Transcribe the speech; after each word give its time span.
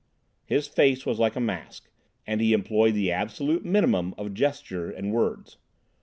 His 0.47 0.67
face 0.67 1.05
was 1.05 1.19
like 1.19 1.35
a 1.35 1.39
mask, 1.39 1.87
and 2.25 2.41
he 2.41 2.53
employed 2.53 2.95
the 2.95 3.11
absolute 3.11 3.63
minimum 3.63 4.15
of 4.17 4.33
gesture 4.33 4.89
and 4.89 5.13
words. 5.13 5.57